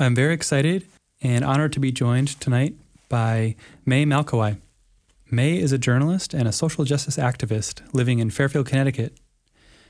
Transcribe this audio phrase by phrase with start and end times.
[0.00, 0.86] I'm very excited
[1.20, 2.74] and honored to be joined tonight
[3.10, 4.56] by Mai Malkawi.
[5.30, 9.18] Mai is a journalist and a social justice activist living in Fairfield, Connecticut.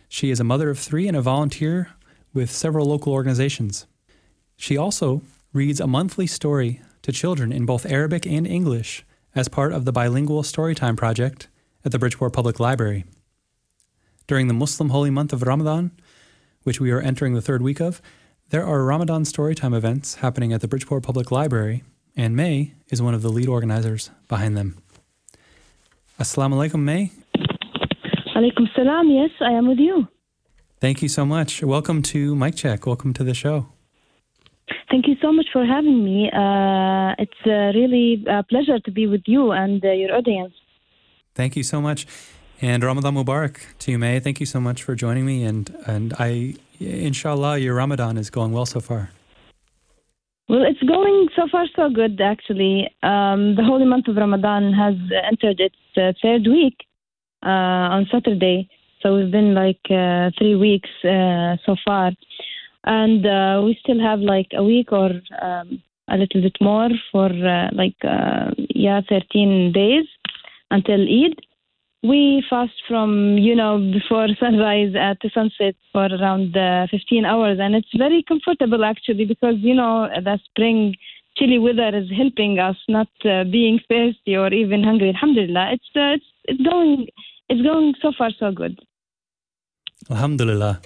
[0.09, 1.91] She is a mother of three and a volunteer
[2.35, 3.87] with several local organizations.
[4.57, 9.05] She also reads a monthly story to children in both Arabic and English
[9.37, 11.47] as part of the bilingual Storytime project
[11.85, 13.05] at the Bridgeport Public Library.
[14.27, 15.93] During the Muslim holy month of Ramadan,
[16.65, 18.03] which we are entering the third week of,
[18.51, 21.85] there are Ramadan Storytime events happening at the Bridgeport Public Library,
[22.17, 24.77] and Mai is one of the lead organizers behind them.
[26.19, 27.13] Assalamu alaikum, Mai.
[28.35, 29.09] Alaikum salam.
[29.09, 30.09] Yes, I am with you.
[30.81, 31.63] Thank you so much.
[31.63, 32.87] Welcome to Mic Check.
[32.87, 33.69] Welcome to the show.
[34.91, 36.29] Thank you so much for having me.
[36.33, 40.55] Uh, it's uh, really a pleasure to be with you and uh, your audience.
[41.37, 42.05] Thank you so much.
[42.61, 44.19] And Ramadan Mubarak to you, Mai.
[44.19, 45.45] Thank you so much for joining me.
[45.45, 49.11] And, and I, inshallah, your Ramadan is going well so far.
[50.49, 52.89] Well, it's going so far so good, actually.
[53.03, 54.95] Um, the holy month of Ramadan has
[55.31, 56.77] entered its uh, third week
[57.45, 58.69] uh, on Saturday.
[59.01, 62.13] So we've been like uh, three weeks uh, so far
[62.85, 65.11] and uh, we still have like a week or
[65.43, 70.07] um, a little bit more for uh, like yeah 13 days
[70.71, 71.41] until Eid.
[72.03, 77.59] We fast from you know before sunrise at the sunset for around uh, 15 hours,
[77.61, 80.97] and it's very comfortable actually because you know the spring
[81.37, 85.11] chilly weather is helping us not uh, being thirsty or even hungry.
[85.11, 87.07] Alhamdulillah, it's uh, it's it's going
[87.49, 88.79] it's going so far so good.
[90.11, 90.81] Alhamdulillah.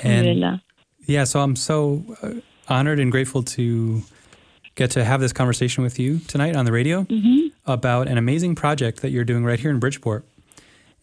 [0.00, 0.62] And Alhamdulillah.
[1.06, 2.32] Yeah, so I'm so uh,
[2.68, 4.02] honored and grateful to
[4.74, 7.43] get to have this conversation with you tonight on the radio mm-hmm.
[7.66, 10.24] About an amazing project that you're doing right here in Bridgeport.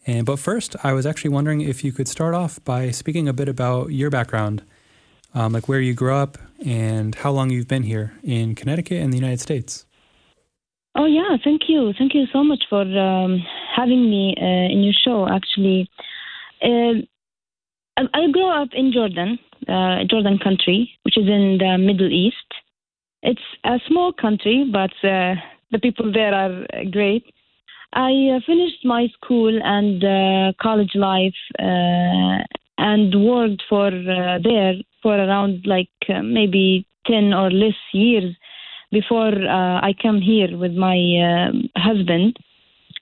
[0.06, 3.32] And but first, I was actually wondering if you could start off by speaking a
[3.32, 4.62] bit about your background,
[5.34, 9.12] um, like where you grew up and how long you've been here in Connecticut and
[9.12, 9.86] the United States.
[10.94, 13.42] Oh yeah, thank you, thank you so much for um,
[13.74, 15.26] having me uh, in your show.
[15.28, 15.88] Actually,
[16.62, 17.00] uh,
[17.96, 19.38] I grew up in Jordan,
[19.68, 22.36] uh, Jordan country, which is in the Middle East.
[23.22, 25.36] It's a small country, but uh,
[25.72, 27.24] the people there are great.
[27.94, 32.38] I uh, finished my school and uh, college life uh,
[32.78, 35.90] and worked for uh, there for around like
[36.22, 38.34] maybe 10 or less years
[38.90, 42.36] before I come here with my husband.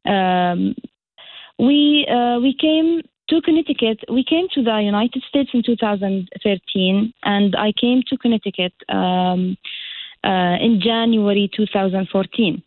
[0.07, 0.75] Um,
[1.59, 2.07] we
[2.41, 3.99] we came to Connecticut.
[4.09, 9.57] We came to the United States in 2013, and I came to Connecticut um,
[10.25, 12.63] uh, in January 2014.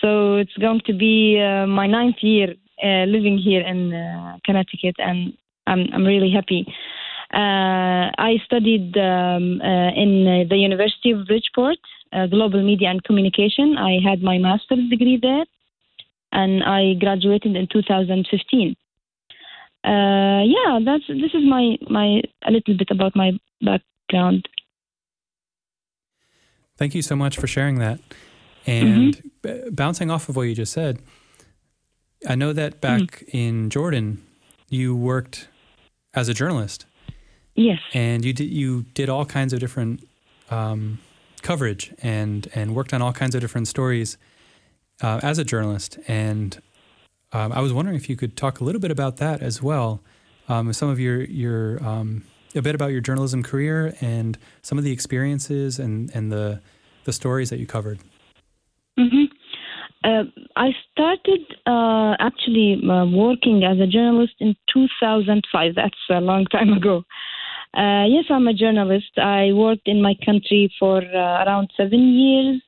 [0.00, 4.96] So it's going to be uh, my ninth year uh, living here in uh, Connecticut,
[4.98, 5.32] and
[5.66, 6.66] I'm, I'm really happy.
[7.32, 11.78] Uh, I studied um, uh, in the University of Bridgeport,
[12.30, 13.76] Global Media and Communication.
[13.76, 15.44] I had my master's degree there,
[16.32, 18.76] and I graduated in 2015
[19.86, 23.30] uh, yeah, that's this is my my a little bit about my
[23.62, 24.48] background.
[26.76, 28.00] Thank you so much for sharing that.
[28.66, 29.64] And mm-hmm.
[29.64, 31.00] b- bouncing off of what you just said,
[32.28, 33.36] I know that back mm-hmm.
[33.36, 34.24] in Jordan,
[34.68, 35.48] you worked
[36.14, 36.86] as a journalist.
[37.54, 37.80] Yes.
[37.94, 40.06] And you did you did all kinds of different
[40.50, 40.98] um,
[41.42, 44.18] coverage and and worked on all kinds of different stories
[45.02, 45.98] uh, as a journalist.
[46.06, 46.60] And
[47.32, 50.02] um, I was wondering if you could talk a little bit about that as well.
[50.48, 52.24] Um, some of your your um,
[52.56, 56.60] a bit about your journalism career and some of the experiences and and the
[57.04, 58.00] the stories that you covered.
[58.98, 59.24] Mm-hmm.
[60.04, 60.24] Uh,
[60.56, 65.74] I started uh, actually uh, working as a journalist in 2005.
[65.74, 67.04] That's a long time ago.
[67.74, 69.18] Uh, yes, I'm a journalist.
[69.18, 72.62] I worked in my country for uh, around seven years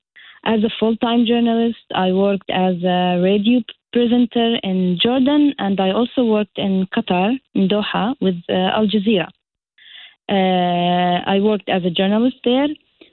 [0.44, 1.84] as a full time journalist.
[1.94, 3.60] I worked as a radio
[3.92, 9.28] presenter in Jordan, and I also worked in Qatar, in Doha, with uh, Al Jazeera.
[10.28, 12.68] Uh, I worked as a journalist there,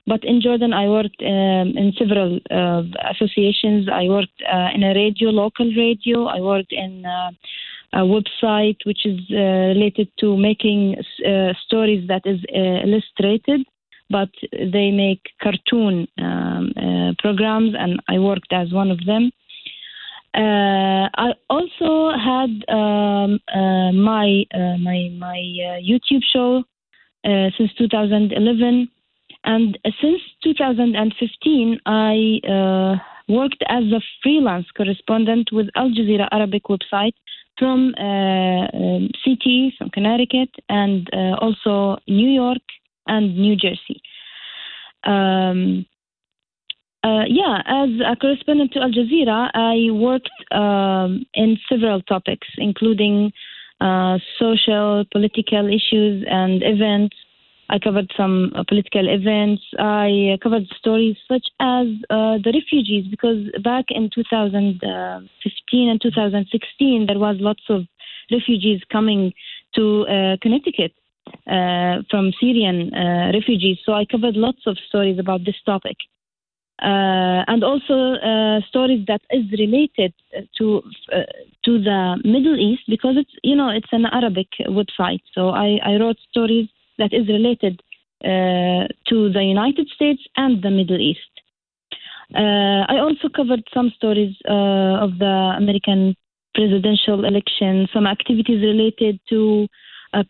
[0.08, 3.88] but in Jordan, I worked um, in several uh, associations.
[3.92, 6.26] I worked uh, in a radio, local radio.
[6.26, 7.32] I worked in uh,
[7.94, 10.98] a website which is uh, related to making
[11.68, 13.66] stories that is illustrated
[14.10, 19.32] but they make cartoon um, uh, programs, and I worked as one of them.
[20.34, 26.64] Uh, I also had um, uh, my uh, my my uh, YouTube show
[27.26, 28.90] uh, since 2011,
[29.44, 37.14] and since 2015, I worked as a freelance correspondent with Al Jazeera Arabic website
[37.58, 41.10] from um, CT, from Connecticut, and
[41.42, 42.62] also New York
[43.08, 44.02] and New Jersey.
[45.04, 45.86] um,
[47.06, 53.32] uh, yeah, as a correspondent to Al Jazeera, I worked um, in several topics, including
[53.82, 57.16] uh, social, political issues, and events.
[57.70, 59.64] I covered some uh, political events.
[59.80, 67.20] I covered stories such as uh, the refugees, because back in 2015 and 2016, there
[67.20, 67.82] was lots of
[68.32, 69.34] refugees coming
[69.76, 70.94] to uh, Connecticut
[71.48, 73.78] uh, from Syrian uh, refugees.
[73.86, 75.98] So I covered lots of stories about this topic.
[76.82, 80.14] Uh, and also uh, stories that is related
[80.58, 80.82] to
[81.14, 81.24] uh,
[81.64, 85.22] to the Middle East because it's you know it's an Arabic website.
[85.34, 86.68] So I, I wrote stories
[86.98, 87.82] that is related
[88.24, 91.20] to the United States and the Middle East.
[92.34, 96.16] I also covered some stories of the American
[96.56, 99.68] presidential election, some activities related to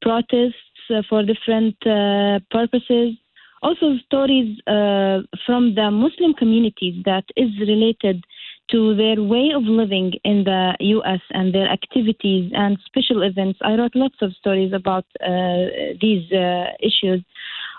[0.01, 0.55] protests
[0.89, 3.15] uh, for different uh, purposes.
[3.63, 8.23] Also, stories uh, from the Muslim communities that is related
[8.71, 11.21] to their way of living in the U.S.
[11.31, 13.59] and their activities and special events.
[13.61, 17.23] I wrote lots of stories about uh, these uh, issues.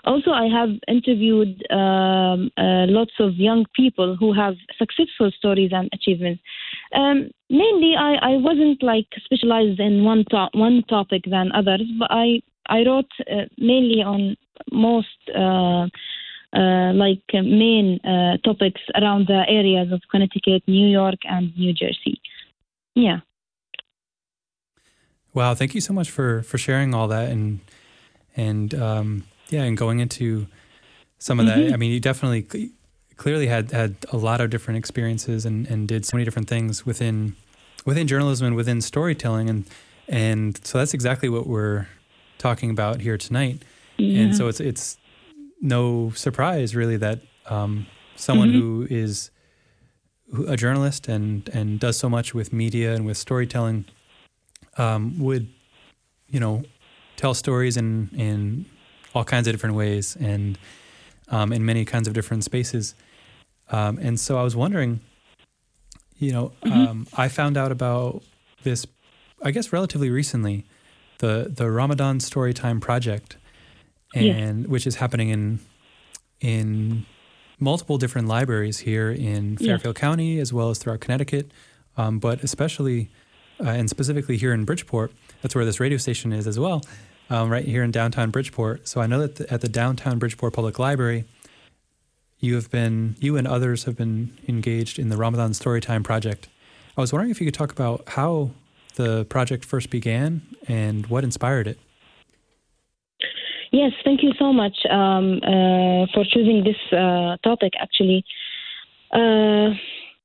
[0.05, 5.89] Also, I have interviewed um, uh, lots of young people who have successful stories and
[5.93, 6.41] achievements.
[6.95, 12.07] Um, mainly, I, I wasn't like specialized in one to- one topic than others, but
[12.09, 14.35] I I wrote uh, mainly on
[14.71, 15.87] most uh,
[16.53, 17.99] uh, like main
[18.43, 22.21] topics around the areas of Connecticut, New York, and New Jersey.
[22.95, 23.19] Yeah.
[25.33, 27.59] Wow, thank you so much for for sharing all that and
[28.35, 30.47] and um, yeah, and going into
[31.19, 31.67] some of mm-hmm.
[31.67, 31.73] that.
[31.73, 32.71] I mean, you definitely
[33.17, 36.85] clearly had had a lot of different experiences and and did so many different things
[36.85, 37.35] within
[37.85, 39.65] within journalism and within storytelling and
[40.07, 41.87] and so that's exactly what we're
[42.37, 43.61] talking about here tonight.
[43.97, 44.21] Yeah.
[44.21, 44.97] And so it's it's
[45.61, 48.59] no surprise really that um, someone mm-hmm.
[48.59, 49.31] who is
[50.47, 53.85] a journalist and and does so much with media and with storytelling
[54.77, 55.47] um, would
[56.27, 56.63] you know
[57.15, 58.65] tell stories in in
[59.15, 60.57] all kinds of different ways and
[61.29, 62.95] um, in many kinds of different spaces.
[63.69, 65.01] Um, and so I was wondering,
[66.17, 66.87] you know, mm-hmm.
[66.87, 68.23] Um, I found out about
[68.63, 68.85] this,
[69.43, 70.65] I guess, relatively recently
[71.19, 73.37] the the Ramadan Storytime Project,
[74.13, 74.67] and yes.
[74.67, 75.59] which is happening in
[76.39, 77.05] in
[77.59, 80.01] multiple different libraries here in Fairfield yes.
[80.01, 81.51] County as well as throughout Connecticut,
[81.97, 83.09] um, but especially
[83.59, 85.11] uh, and specifically here in Bridgeport.
[85.41, 86.83] That's where this radio station is as well,
[87.29, 88.87] um, right here in downtown Bridgeport.
[88.87, 91.25] So I know that the, at the downtown Bridgeport Public Library,
[92.39, 96.49] you have been you and others have been engaged in the Ramadan Storytime Project.
[96.95, 98.51] I was wondering if you could talk about how
[98.95, 101.79] the project first began and what inspired it.
[103.77, 107.73] Yes, thank you so much um, uh, for choosing this uh, topic.
[107.79, 108.25] Actually,
[109.13, 109.69] uh,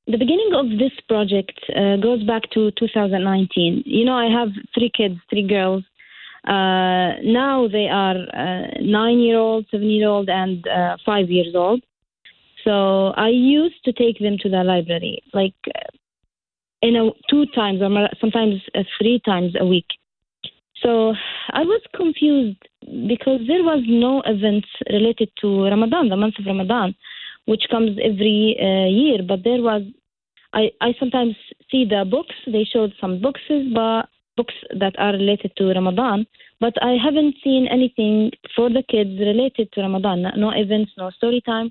[0.07, 3.83] the beginning of this project uh, goes back to 2019.
[3.85, 5.85] You know, I have three kids, three girls.
[6.49, 10.67] Uh, now they are uh, nine year old, seven year old, and
[11.05, 11.83] five years old.
[12.65, 15.61] So I used to take them to the library, like
[16.81, 18.63] in a two times or sometimes
[18.99, 19.91] three times a week.
[20.83, 21.15] So
[21.51, 22.59] I was confused
[23.07, 26.95] because there was no events related to Ramadan, the month of Ramadan,
[27.47, 29.19] which comes every uh, year.
[29.27, 29.83] But there was,
[30.53, 31.37] I, I sometimes
[31.71, 32.35] see the books.
[32.47, 36.27] They showed some boxes, but books that are related to Ramadan.
[36.61, 40.25] But I haven't seen anything for the kids related to Ramadan.
[40.37, 41.71] No events, no story time.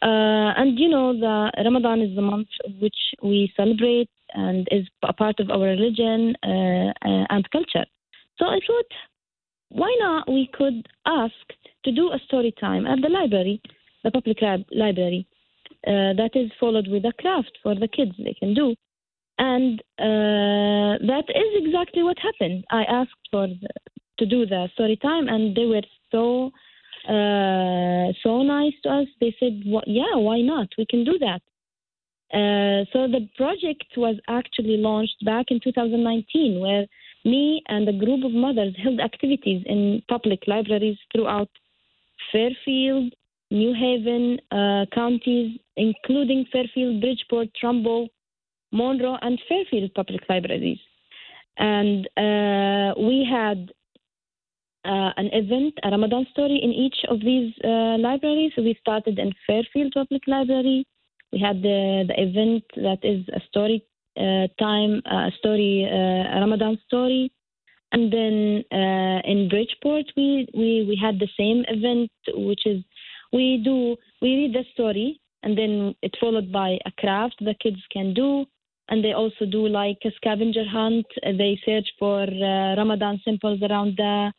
[0.00, 2.48] Uh, and you know, the Ramadan is the month
[2.80, 7.84] which we celebrate and is a part of our religion uh, uh, and culture.
[8.38, 8.92] So I thought,
[9.70, 11.34] why not we could ask
[11.84, 13.60] to do a story time at the library,
[14.04, 15.26] the public lab- library,
[15.86, 18.74] uh, that is followed with a craft for the kids they can do.
[19.38, 22.64] And uh, that is exactly what happened.
[22.70, 23.68] I asked for the,
[24.18, 26.50] to do the story time, and they were so
[27.08, 29.06] uh, so nice to us.
[29.20, 30.68] They said, well, "Yeah, why not?
[30.76, 31.40] We can do that."
[32.34, 36.86] Uh, so the project was actually launched back in 2019, where
[37.30, 41.50] me and a group of mothers held activities in public libraries throughout
[42.32, 43.12] Fairfield,
[43.50, 48.08] New Haven uh, counties, including Fairfield, Bridgeport, Trumbull,
[48.72, 50.78] Monroe, and Fairfield public libraries.
[51.56, 53.72] And uh, we had
[54.84, 58.52] uh, an event, a Ramadan story in each of these uh, libraries.
[58.56, 60.86] We started in Fairfield Public Library.
[61.32, 63.84] We had the, the event that is a story
[64.58, 67.32] time, a story, uh, Ramadan story.
[67.92, 72.82] And then uh, in Bridgeport, we, we, we had the same event, which is
[73.32, 77.80] we do we read the story and then it's followed by a craft the kids
[77.92, 78.44] can do.
[78.90, 81.06] And they also do like a scavenger hunt.
[81.22, 84.32] They search for uh, ramadan symbols around the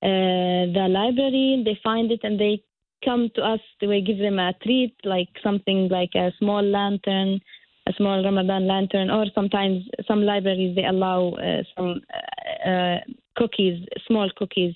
[0.00, 1.62] uh, the library.
[1.64, 2.62] They find it and they
[3.04, 3.60] come to us.
[3.82, 7.40] We give them a treat like something like a small lantern
[7.88, 12.98] a small ramadan lantern or sometimes some libraries they allow uh, some uh, uh,
[13.36, 14.74] cookies small cookies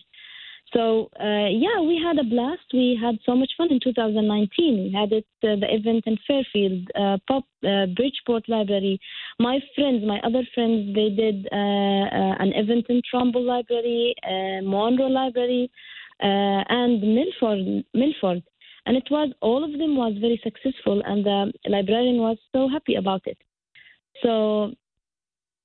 [0.72, 2.62] so uh, yeah, we had a blast.
[2.72, 4.84] We had so much fun in 2019.
[4.84, 6.88] We had it uh, the event in Fairfield,
[7.28, 8.98] Pop Bridgeport Library.
[9.38, 14.14] My friends, my other friends, they did an event in Trumbull Library,
[14.62, 15.70] Monroe Library,
[16.20, 17.84] and Milford.
[17.92, 18.42] Milford,
[18.86, 22.96] and it was all of them was very successful, and the librarian was so happy
[22.96, 23.38] about it.
[24.22, 24.72] So,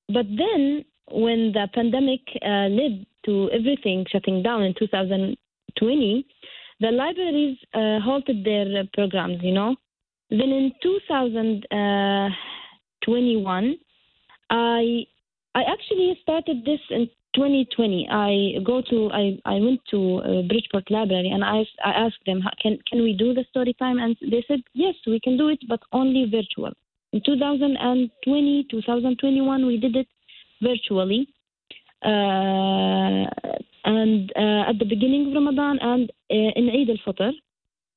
[0.08, 6.26] but then when the pandemic uh, led to everything shutting down in 2020,
[6.80, 9.76] the libraries uh, halted their uh, programs, you know.
[10.30, 13.78] Then in 2021,
[14.50, 15.06] uh, I
[15.56, 18.10] I actually started this in 2020.
[18.12, 22.42] I go to I, I went to uh, Bridgeport Library and I I asked them
[22.62, 25.60] can can we do the story time and they said yes we can do it
[25.70, 26.74] but only virtual.
[27.14, 30.08] In 2020 2021 we did it
[30.62, 31.28] virtually
[32.06, 33.26] uh,
[33.86, 37.32] and uh, at the beginning of Ramadan and uh, in Eid al-Fitr,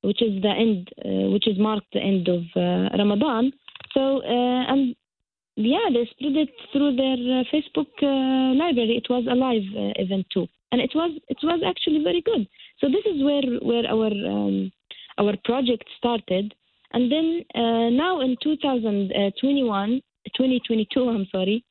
[0.01, 0.89] which is the end,
[1.31, 3.51] which is marked the end of Ramadan.
[3.93, 4.95] So and
[5.55, 8.97] yeah, they spread it through their uh, Facebook uh, library.
[8.97, 12.47] It was a live uh, event too, and it was it was actually very good.
[12.79, 14.71] So this is where where our um,
[15.17, 16.53] our project started,
[16.93, 20.01] and then now in 2021,
[20.35, 21.63] 2022, I'm sorry,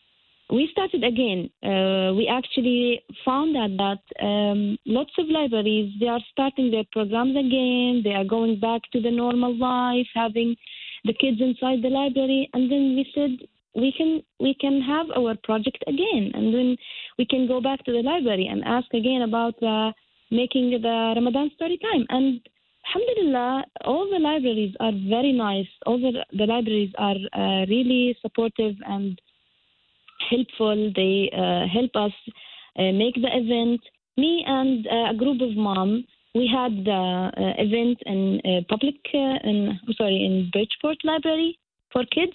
[0.53, 1.49] we started again.
[1.63, 7.37] Uh, we actually found out that um, lots of libraries they are starting their programs
[7.37, 8.03] again.
[8.05, 10.57] They are going back to the normal life, having
[11.05, 15.37] the kids inside the library, and then we said we can we can have our
[15.45, 16.77] project again, and then
[17.19, 19.93] we can go back to the library and ask again about uh,
[20.31, 22.07] making the Ramadan story time.
[22.09, 22.41] And
[22.87, 25.69] Alhamdulillah, all the libraries are very nice.
[25.87, 29.21] All the, the libraries are uh, really supportive and
[30.29, 30.93] helpful.
[30.97, 32.13] They uh, help us
[32.79, 33.81] uh, make the event.
[34.17, 40.25] Me and uh, a group of moms, we had the event in public, in, sorry,
[40.25, 41.59] in Bridgeport Library
[41.93, 42.33] for kids.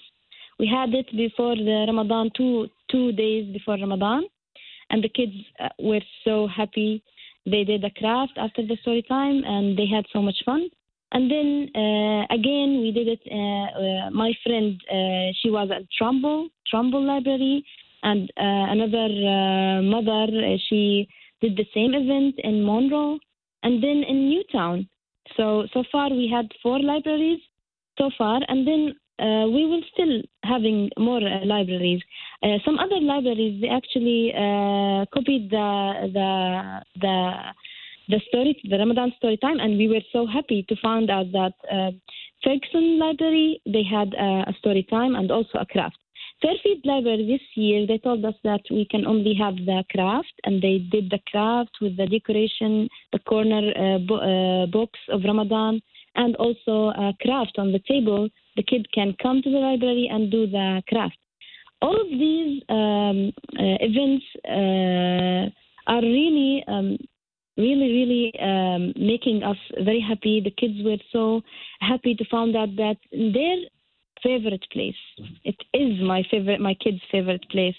[0.58, 4.24] We had it before the Ramadan, two two days before Ramadan,
[4.90, 5.34] and the kids
[5.78, 7.02] were so happy.
[7.44, 10.68] They did a craft after the story time, and they had so much fun.
[11.12, 13.22] And then uh, again, we did it.
[13.30, 14.80] Uh, uh, my friend,
[15.40, 17.64] she was at Trumbull, Trumbull Library,
[18.02, 21.08] and uh, another uh, mother, uh, she
[21.40, 23.18] did the same event in Monroe
[23.62, 24.88] and then in Newtown.
[25.36, 27.40] So so far we had four libraries
[27.98, 32.02] so far, and then uh, we will still having more uh, libraries.
[32.42, 34.32] Uh, some other libraries they actually
[35.12, 37.34] copied the the the
[38.08, 41.54] the story, the Ramadan story time, and we were so happy to find out that
[42.44, 45.98] Ferguson Library they had a story time and also a craft.
[46.42, 50.60] Fairfield Library this year, they told us that we can only have the craft, and
[50.60, 55.80] they did the craft with the decoration, the corner uh, bo- uh, box of Ramadan,
[56.14, 58.28] and also a craft on the table.
[58.56, 61.18] The kid can come to the library and do the craft.
[61.82, 66.96] All of these um, uh, events uh, are really um,
[67.56, 70.40] really, really um, making us very happy.
[70.40, 71.42] The kids were so
[71.80, 73.56] happy to find out that their
[74.22, 74.94] favorite place.
[75.44, 77.76] It is my favorite, my kids' favorite place.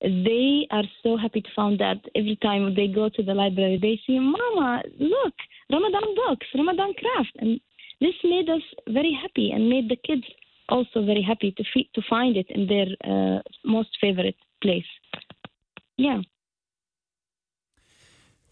[0.00, 4.00] They are so happy to find that every time they go to the library, they
[4.06, 5.34] see, Mama, look,
[5.70, 7.60] Ramadan books, Ramadan craft, and
[8.00, 10.24] this made us very happy and made the kids
[10.68, 14.90] also very happy to to find it in their uh, most favorite place.
[15.96, 16.22] Yeah.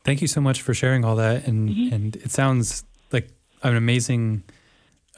[0.05, 1.95] Thank you so much for sharing all that, and mm-hmm.
[1.95, 3.29] and it sounds like
[3.63, 4.43] an amazing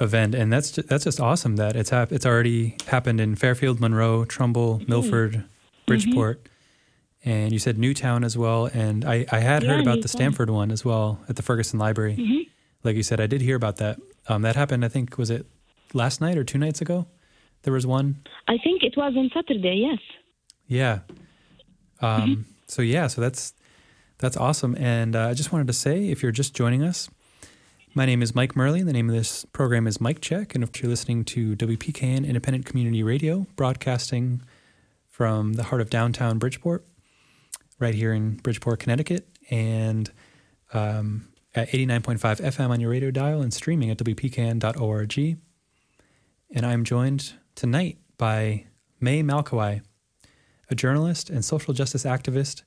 [0.01, 3.81] event, and that's just, that's just awesome that it's hap- it's already happened in Fairfield,
[3.81, 4.91] Monroe, Trumbull, mm-hmm.
[4.91, 5.45] Milford,
[5.87, 7.31] Bridgeport, mm-hmm.
[7.31, 8.67] and you said Newtown as well.
[8.67, 10.01] And I, I had yeah, heard about Newtown.
[10.03, 12.17] the Stamford one as well at the Ferguson Library.
[12.17, 12.51] Mm-hmm.
[12.83, 13.99] Like you said, I did hear about that.
[14.29, 14.85] Um, that happened.
[14.85, 15.47] I think was it
[15.93, 17.07] last night or two nights ago.
[17.63, 18.23] There was one.
[18.49, 19.87] I think it was on Saturday.
[19.89, 19.99] Yes.
[20.67, 21.01] Yeah.
[22.01, 22.43] Um, mm-hmm.
[22.67, 23.55] so yeah, so that's
[24.19, 24.77] that's awesome.
[24.79, 27.09] And uh, I just wanted to say, if you're just joining us,
[27.95, 28.83] my name is Mike Murley.
[28.83, 32.67] The name of this program is Mic Check, and if you're listening to WPKN Independent
[32.67, 34.43] Community Radio, broadcasting
[35.09, 36.85] from the heart of downtown Bridgeport,
[37.79, 40.11] right here in Bridgeport, Connecticut, and
[40.73, 45.39] um, at 89.5 FM on your radio dial and streaming at wpkn.org.
[46.55, 48.67] And I'm joined tonight by
[49.01, 49.83] Mai Malkawi,
[50.71, 52.63] a journalist and social justice activist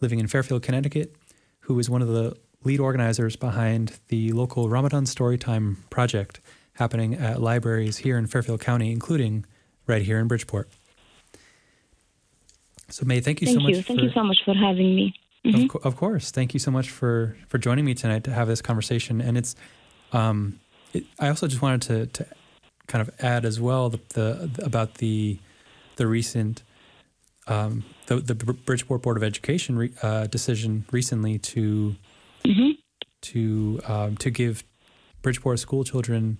[0.00, 1.14] living in Fairfield, Connecticut,
[1.60, 6.40] who is one of the lead organizers behind the local Ramadan Storytime project
[6.74, 9.44] happening at libraries here in Fairfield County, including
[9.86, 10.68] right here in Bridgeport.
[12.88, 13.76] So, Mai, thank you thank so much.
[13.76, 13.82] You.
[13.82, 15.14] Thank you so much for having me.
[15.46, 15.62] Mm-hmm.
[15.62, 18.46] Of, co- of, course, thank you so much for for joining me tonight to have
[18.46, 19.20] this conversation.
[19.20, 19.56] And it's,
[20.12, 20.60] um,
[20.92, 22.26] it, I also just wanted to to
[22.86, 25.38] kind of add as well the, the, the about the
[25.96, 26.62] the recent
[27.48, 31.96] um, the the Bridgeport Board of Education re, uh, decision recently to
[32.44, 32.70] mm-hmm.
[33.22, 34.62] to um, to give
[35.22, 36.38] Bridgeport school children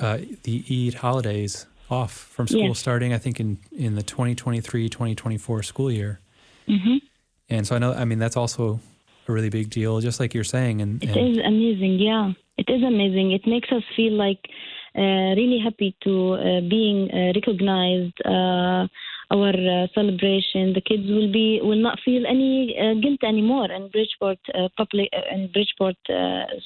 [0.00, 2.78] uh, the Eid holidays off from school yes.
[2.78, 6.20] starting I think in in the 2023-2024 school year.
[6.68, 6.96] Mm-hmm.
[7.48, 8.80] And so I know I mean that's also
[9.28, 12.32] a really big deal just like you're saying and, It and is amazing yeah.
[12.56, 13.32] It is amazing.
[13.32, 14.38] It makes us feel like
[14.96, 18.86] uh, really happy to uh, being uh, recognized uh,
[19.32, 20.72] our uh, celebration.
[20.72, 24.38] The kids will be will not feel any uh, guilt anymore in Bridgeport
[24.76, 25.96] public in Bridgeport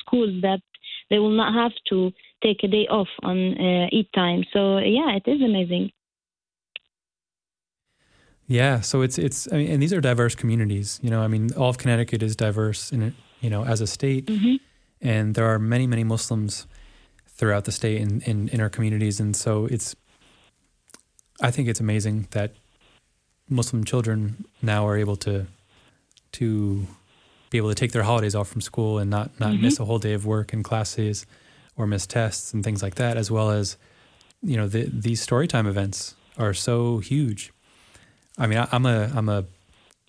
[0.01, 0.61] schools that
[1.09, 4.45] they will not have to take a day off on Eid time.
[4.53, 5.91] So yeah it is amazing
[8.49, 10.99] yeah, so it's it's I mean, and these are diverse communities.
[11.03, 13.87] You know, I mean, all of Connecticut is diverse in it, you know as a
[13.87, 14.57] state, mm-hmm.
[15.07, 16.67] and there are many many Muslims
[17.27, 19.95] throughout the state in, in in our communities, and so it's.
[21.41, 22.55] I think it's amazing that
[23.49, 25.47] Muslim children now are able to
[26.33, 26.87] to
[27.51, 29.63] be able to take their holidays off from school and not not mm-hmm.
[29.63, 31.27] miss a whole day of work and classes
[31.77, 33.77] or miss tests and things like that, as well as
[34.43, 37.53] you know the, these storytime events are so huge
[38.39, 39.45] I mean, I, am a I'm a,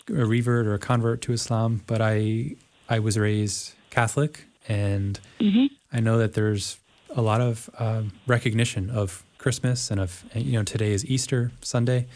[0.10, 2.56] a revert or a convert to Islam, but I
[2.88, 5.66] I was raised Catholic, and mm-hmm.
[5.92, 6.78] I know that there's
[7.16, 12.08] a lot of um, recognition of Christmas and of you know today is Easter Sunday,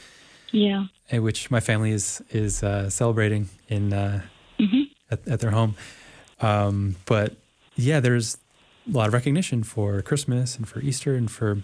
[0.51, 4.21] yeah, which my family is is uh, celebrating in uh,
[4.59, 4.83] mm-hmm.
[5.09, 5.75] at, at, their home.
[6.41, 7.35] Um, but
[7.75, 8.37] yeah, there's
[8.87, 11.59] a lot of recognition for Christmas and for Easter and for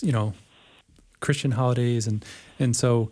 [0.00, 0.32] you know
[1.20, 2.24] Christian holidays and
[2.58, 3.10] and so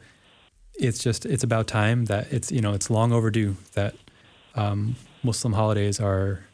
[0.79, 3.94] it's just it's about time that it's you know it's long overdue that
[4.55, 6.44] um, Muslim holidays are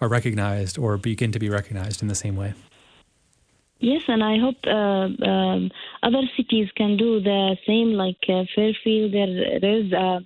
[0.00, 2.54] are recognized or begin to be recognized in the same way.
[3.78, 5.70] Yes, and I hope uh, um,
[6.02, 7.92] other cities can do the same.
[7.92, 10.20] Like uh, Fairfield, there there's uh,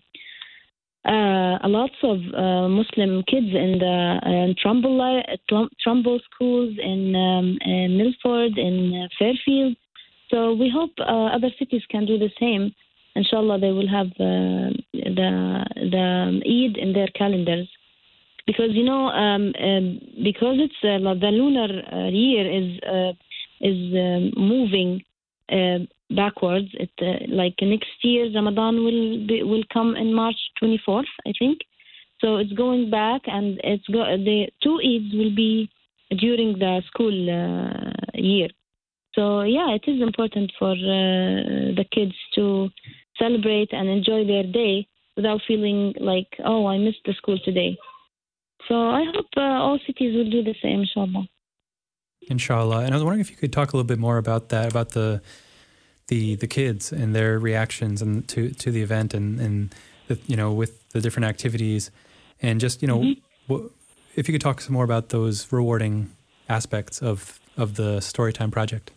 [1.09, 5.23] uh a lots of uh, Muslim kids in the in Trumbull,
[5.81, 9.77] Trumbull schools in, um, in Milford in Fairfield.
[10.35, 12.75] So we hope uh, other cities can do the same.
[13.15, 15.31] Inshallah, they will have uh, the
[15.95, 16.07] the
[16.45, 17.69] Eid in their calendars,
[18.45, 23.13] because you know um, um because it's uh, the lunar uh, year is uh,
[23.61, 25.05] is um, moving
[25.53, 26.71] uh, backwards.
[26.75, 26.91] It
[27.29, 31.59] like next year Ramadan will be, will come in March 24th, I think.
[32.21, 35.71] So it's going back, and it's go, the two Eids will be
[36.19, 37.15] during the school
[38.15, 38.49] year.
[39.15, 42.69] So yeah, it is important for uh, the kids to
[43.19, 47.79] celebrate and enjoy their day without feeling like, oh, I missed the school today.
[48.69, 51.29] So I hope uh, all cities will do the same, inshallah.
[52.29, 52.81] Inshallah.
[52.85, 54.91] And I was wondering if you could talk a little bit more about that, about
[54.91, 55.21] the
[56.09, 59.75] the the kids and their reactions and to to the event and and
[60.09, 61.91] the, you know with the different activities
[62.43, 63.67] and just you know mm-hmm.
[64.15, 66.11] if you could talk some more about those rewarding
[66.49, 68.91] aspects of of the Storytime project.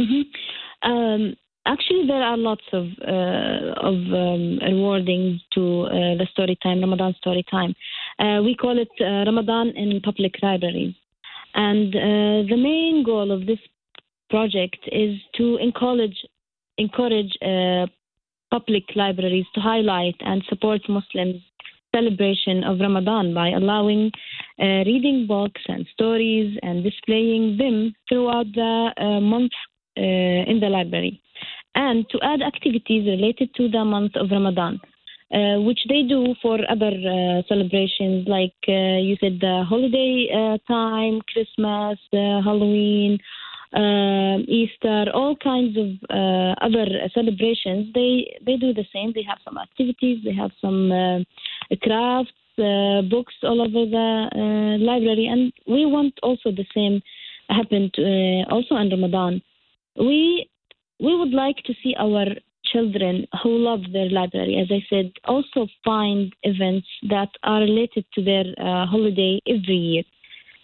[0.00, 0.90] Mm-hmm.
[0.90, 1.34] Um,
[1.66, 7.14] actually, there are lots of uh, of um, rewarding to uh, the story time, Ramadan
[7.14, 7.74] story time.
[8.18, 10.94] Uh, we call it uh, Ramadan in public libraries,
[11.54, 13.58] and uh, the main goal of this
[14.30, 16.16] project is to encourage
[16.78, 17.86] encourage uh,
[18.50, 21.42] public libraries to highlight and support Muslims
[21.94, 24.10] celebration of Ramadan by allowing
[24.60, 29.52] uh, reading books and stories and displaying them throughout the uh, month
[29.98, 31.20] in the library,
[31.74, 34.80] and to add activities related to the month of Ramadan.
[35.30, 40.56] Uh, which they do for other uh, celebrations, like uh, you said, the holiday uh,
[40.66, 43.18] time, Christmas, Halloween,
[44.48, 45.88] Easter, all kinds of
[46.62, 47.92] other celebrations.
[47.92, 49.12] They they do the same.
[49.14, 50.24] They have some activities.
[50.24, 51.26] They have some
[51.82, 57.02] crafts, books all over the library, and we want also the same
[57.50, 59.42] happen to, also in Ramadan
[59.98, 60.48] we
[61.00, 62.26] we would like to see our
[62.72, 68.22] children who love their library, as I said, also find events that are related to
[68.22, 70.02] their uh, holiday every year.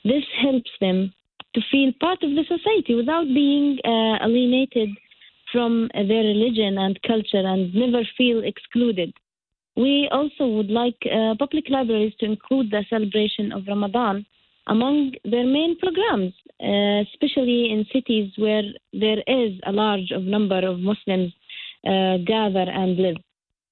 [0.04, 1.12] This helps them
[1.54, 4.90] to feel part of the society without being uh, alienated
[5.52, 9.12] from their religion and culture and never feel excluded.
[9.76, 14.26] We also would like uh, public libraries to include the celebration of Ramadan
[14.66, 20.66] among their main programs, uh, especially in cities where there is a large of number
[20.66, 21.32] of Muslims
[21.86, 23.16] uh, gather and live.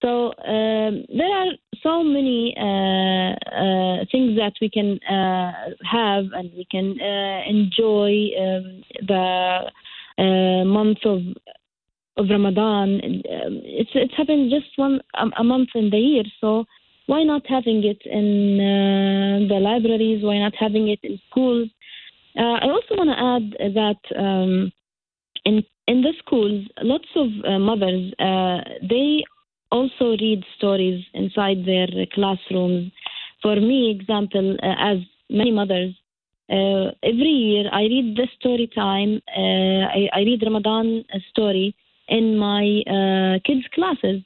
[0.03, 1.53] So um, there are
[1.83, 5.53] so many uh, uh, things that we can uh,
[5.85, 6.99] have and we can
[7.47, 9.71] enjoy um, the
[10.67, 11.21] month of
[12.17, 13.01] of Ramadan.
[13.03, 16.65] It's it's happened just one a, month in the year, so
[17.07, 20.25] why not having it in uh, the libraries?
[20.25, 21.69] Why not having it in schools?
[22.39, 24.73] Uh, I also want to add that um,
[25.45, 28.13] in in the schools, lots of uh, mothers
[28.89, 29.25] they
[29.73, 32.93] also read stories inside their classrooms.
[33.43, 34.99] For me, example, uh, as
[35.31, 35.95] many mothers,
[36.51, 39.21] uh, every year I read the story time.
[39.35, 41.75] Uh, I, I, read Ramadan story
[42.09, 44.21] in my uh, kids' classes,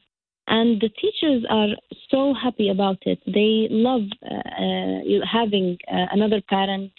[0.48, 1.68] and the teachers are
[2.11, 3.20] so happy about it.
[3.26, 6.92] They love uh, uh, having another parent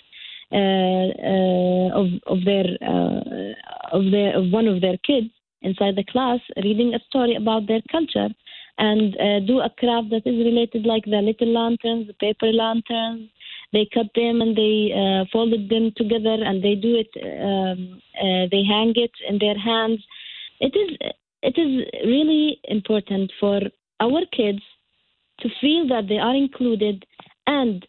[0.52, 2.66] of of their
[3.92, 5.28] of their of one of their kids
[5.62, 8.30] inside the class reading a story about their culture
[8.78, 13.30] and uh, do a craft that is related like the little lanterns, the paper lanterns.
[13.74, 17.10] They cut them and they uh, folded them together and they do it.
[17.42, 20.00] Um, uh, they hang it in their hands.
[20.60, 20.98] It is
[21.42, 23.62] it is really important for
[24.00, 24.62] our kids
[25.40, 27.06] to feel that they are included
[27.46, 27.86] and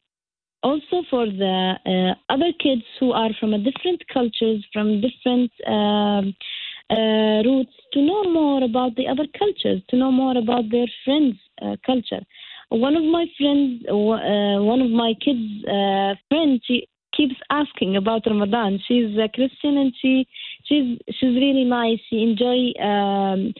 [0.63, 6.35] also for the uh, other kids who are from a different cultures, from different um,
[6.91, 11.37] uh, roots to know more about the other cultures, to know more about their friends'
[11.63, 12.21] uh, culture.
[12.71, 16.87] One of my friends, uh, one of my kids' uh, friends, she
[17.19, 18.79] keeps asking about Ramadan.
[18.87, 20.27] She's a Christian and she
[20.67, 21.99] she's she's really nice.
[22.09, 22.59] She enjoy
[22.93, 23.53] um,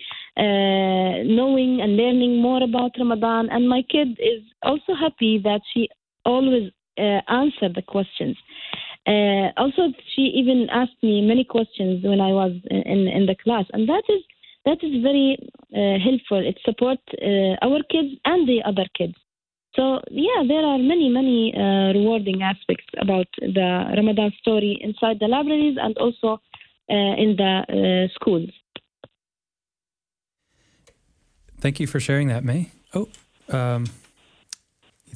[0.45, 3.51] uh, knowing and learning more about Ramadan.
[3.51, 5.89] And my kid is also happy that she
[6.25, 8.37] always uh, answer the questions.
[9.07, 9.83] Uh, also,
[10.15, 14.05] she even asked me many questions when I was in, in the class, and that
[14.09, 14.23] is
[14.67, 15.39] that is very
[15.75, 16.41] uh, helpful.
[16.47, 19.15] It support uh, our kids and the other kids.
[19.79, 25.29] So yeah, there are many many uh, rewarding aspects about the Ramadan story inside the
[25.29, 26.41] libraries and also
[26.91, 28.51] uh, in the uh, schools.
[31.61, 32.71] Thank you for sharing that, Mai.
[32.95, 33.09] Oh.
[33.49, 33.85] Um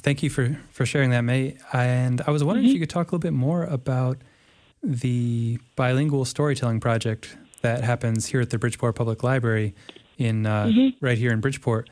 [0.01, 1.55] Thank you for, for sharing that, Mai.
[1.71, 2.71] And I was wondering mm-hmm.
[2.71, 4.17] if you could talk a little bit more about
[4.83, 9.73] the bilingual storytelling project that happens here at the Bridgeport Public Library
[10.17, 11.05] in uh, mm-hmm.
[11.05, 11.89] right here in Bridgeport,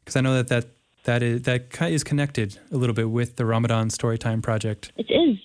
[0.00, 0.64] because I know that that
[1.04, 4.92] that is that is connected a little bit with the Ramadan Storytime project.
[4.96, 5.38] It is.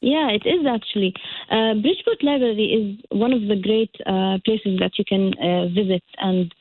[0.00, 1.12] Yeah, it is actually.
[1.50, 6.04] Uh, Bridgeport Library is one of the great uh, places that you can uh, visit
[6.18, 6.54] and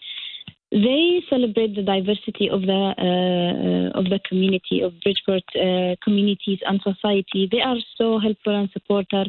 [0.71, 6.81] they celebrate the diversity of the uh, of the community of Bridgeport uh, communities and
[6.81, 7.47] society.
[7.49, 9.27] They are so helpful and supportive.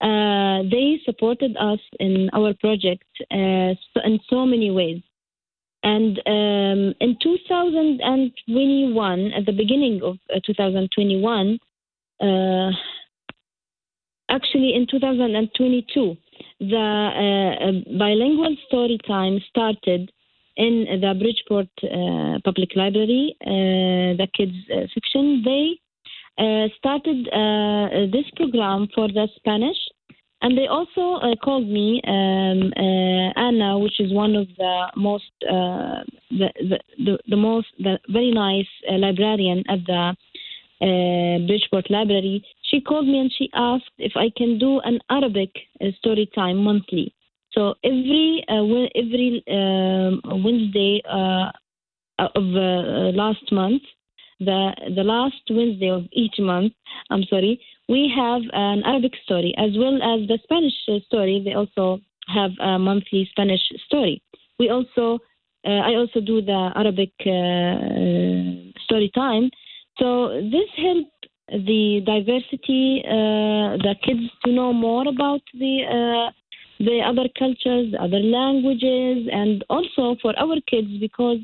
[0.00, 5.02] Uh, they supported us in our project uh, in so many ways.
[5.82, 11.58] And um, in 2021, at the beginning of uh, 2021,
[12.20, 12.70] uh,
[14.28, 16.16] actually in 2022,
[16.60, 20.10] the bilingual story time started
[20.56, 25.78] in the Bridgeport uh, Public Library, uh, the kids uh, section, they
[26.76, 27.26] started
[28.12, 29.78] this program for the Spanish.
[30.40, 32.72] And they also called me um,
[33.36, 38.68] Anna, which is one of the most, the, the, the, the, most, the very nice
[38.88, 40.14] librarian at the
[40.80, 45.50] uh, Bridgeport Library, she called me and she asked if I can do an Arabic
[45.80, 47.14] uh, story time monthly.
[47.52, 48.62] So every uh,
[48.94, 51.50] every um, Wednesday uh,
[52.18, 53.82] of uh, last month,
[54.38, 56.72] the the last Wednesday of each month,
[57.10, 60.74] I'm sorry, we have an Arabic story as well as the Spanish
[61.06, 61.42] story.
[61.44, 64.22] They also have a monthly Spanish story.
[64.58, 65.18] We also
[65.64, 67.12] I also do the Arabic
[68.84, 69.50] story time.
[69.98, 76.30] So this helped the diversity, uh, the kids to know more about the uh,
[76.80, 81.38] the other cultures, the other languages, and also for our kids because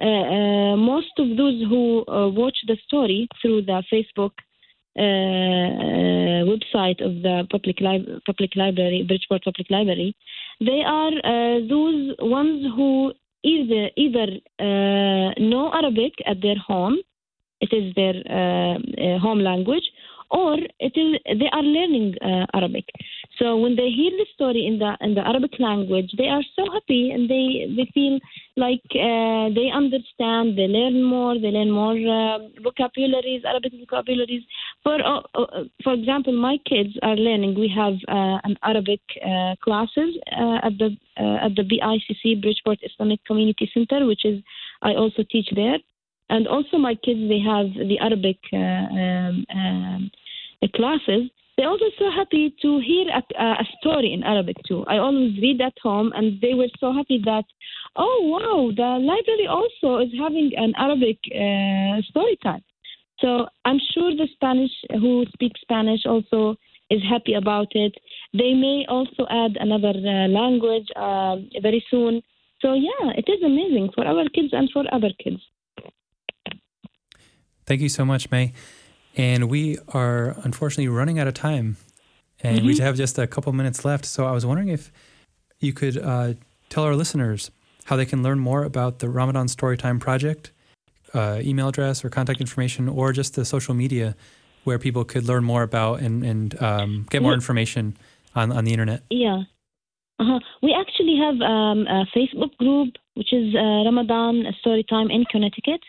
[0.00, 4.53] uh, uh, most of those who uh, watch the story through the Facebook uh, uh,
[5.02, 10.16] website of the public, li- public library, Bridgeport Public Library,
[10.60, 16.98] they are uh, those ones who either either uh, know Arabic at their home,
[17.60, 19.84] it is their uh, uh, home language,
[20.30, 22.84] or it is they are learning uh, Arabic.
[23.38, 26.70] So when they hear the story in the in the Arabic language, they are so
[26.72, 28.18] happy and they they feel
[28.56, 30.56] like uh, they understand.
[30.56, 31.34] They learn more.
[31.38, 34.42] They learn more uh, vocabularies, Arabic vocabularies.
[34.82, 37.58] For uh, uh, for example, my kids are learning.
[37.58, 39.00] We have uh, an Arabic
[39.62, 44.42] classes at the at the BICC Bridgeport Islamic Community Center, which is
[44.82, 45.78] I also teach there.
[46.30, 50.10] And also, my kids they have the Arabic uh, um, um,
[50.74, 51.30] classes.
[51.56, 54.84] They're also so happy to hear a, a, story in Arabic too.
[54.88, 57.44] I always read at home, and they were so happy that,
[57.94, 62.64] oh wow, the library also is having an Arabic uh, story time.
[63.20, 66.56] So I'm sure the Spanish who speak Spanish also
[66.90, 67.94] is happy about it.
[68.32, 72.22] They may also add another uh, language uh, very soon.
[72.60, 75.40] So yeah, it is amazing for our kids and for other kids.
[77.66, 78.52] Thank you so much, Mai.
[79.16, 81.76] And we are unfortunately running out of time,
[82.42, 82.66] and Mm-hmm.
[82.66, 84.04] we have just a couple minutes left.
[84.04, 84.90] So I was wondering if
[85.60, 86.34] you could uh,
[86.68, 87.50] tell our listeners
[87.84, 90.50] how they can learn more about the Ramadan Storytime Project,
[91.14, 94.16] uh, email address or contact information, or just the social media
[94.64, 97.36] where people could learn more about and, and um, get more Yeah.
[97.36, 97.96] information
[98.34, 99.02] on, on the internet.
[99.10, 99.42] Yeah.
[100.18, 100.40] Uh-huh.
[100.62, 105.80] We actually have um, a Facebook group, which is uh, Ramadan Storytime in Connecticut.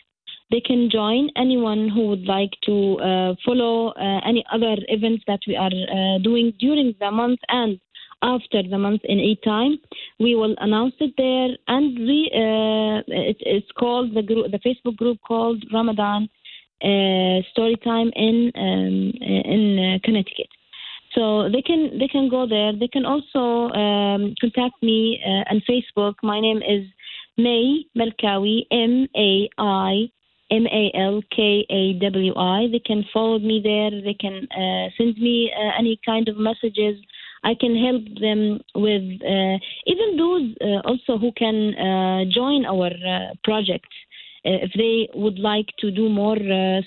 [0.51, 5.39] They can join anyone who would like to uh, follow uh, any other events that
[5.47, 7.79] we are uh, doing during the month and
[8.21, 9.79] after the month in Eid time.
[10.19, 14.97] We will announce it there, and we uh, it, it's called the group, the Facebook
[14.97, 16.29] group called Ramadan
[16.81, 20.47] uh, Storytime in um, in uh, Connecticut.
[21.15, 22.71] So they can they can go there.
[22.71, 26.15] They can also um, contact me on Facebook.
[26.21, 26.85] My name is
[27.37, 30.11] Mai Malkawi, M A I
[30.51, 32.67] M A L K A W I.
[32.71, 33.89] They can follow me there.
[33.89, 36.97] They can uh, send me uh, any kind of messages.
[37.43, 42.87] I can help them with uh, even those uh, also who can uh, join our
[42.87, 43.87] uh, project.
[44.43, 46.37] If they would like to do more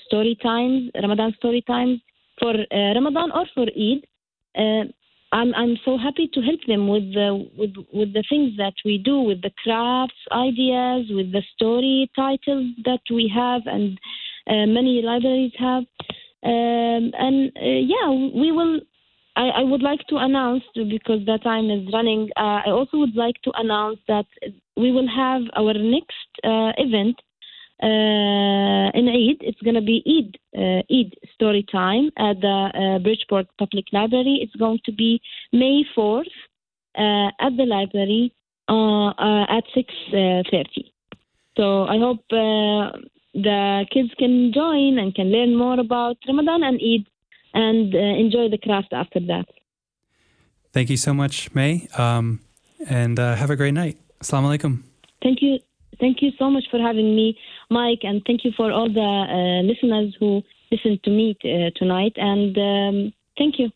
[0.07, 2.01] story times, Ramadan story times
[2.39, 4.07] for Ramadan or for Eid,
[5.33, 8.99] I'm I'm so happy to help them with the with with the things that we
[8.99, 13.99] do, with the crafts ideas, with the story titles that we have, and
[14.47, 15.85] uh, many libraries have.
[16.45, 18.81] Um, and uh, yeah, we will.
[19.37, 22.31] I, I would like to announce because the time is running.
[22.37, 24.27] Uh, I also would like to announce that
[24.77, 27.21] we will have our next uh, event
[27.81, 29.39] in Eid.
[29.41, 34.41] It's going to be Eid uh, Eid story time at the uh, Bridgeport Public Library.
[34.43, 35.21] It's going to be
[35.53, 36.27] May fourth
[36.97, 38.33] uh, at the library
[38.69, 40.93] uh, uh, at six thirty.
[41.57, 42.99] So I hope uh,
[43.35, 47.07] the kids can join and can learn more about Ramadan and Eid
[47.55, 49.47] and uh, enjoy the craft after that.
[50.73, 52.41] Thank you so much, Mai, um,
[52.89, 53.97] and uh, have a great night.
[54.21, 54.83] Assalamu alaikum.
[55.23, 55.59] Thank you.
[56.01, 57.37] Thank you so much for having me,
[57.71, 62.13] Mike, and thank you for all the uh, listeners who listened to me uh, tonight.
[62.17, 63.71] And um, thank you.